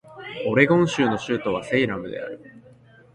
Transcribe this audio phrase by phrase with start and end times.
[0.47, 2.41] オレゴン州の州都はセイラムである